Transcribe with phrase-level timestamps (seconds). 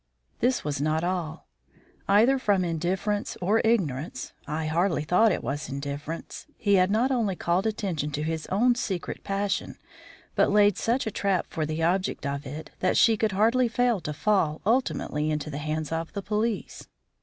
[0.39, 1.45] This was not all.
[2.07, 7.35] Either from indifference or ignorance I hardly thought it was indifference he had not only
[7.35, 9.77] called attention to his own secret passion,
[10.33, 14.01] but laid such a trap for the object of it that she could hardly fail
[14.01, 16.87] to fall ultimately into the hands of the police.